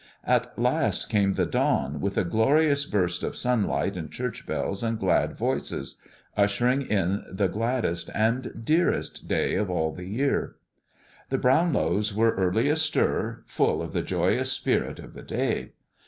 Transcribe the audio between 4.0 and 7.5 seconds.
church bells and glad voices, ushering in the